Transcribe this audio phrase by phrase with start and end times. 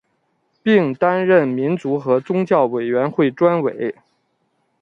[0.63, 3.93] 并担任民族和宗教委员会专委。